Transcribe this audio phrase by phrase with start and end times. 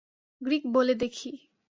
[0.41, 1.31] Greek বলে দেখি।